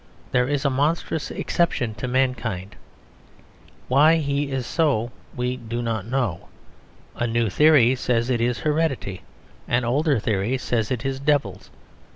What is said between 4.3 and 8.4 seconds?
is so we know not; a new theory says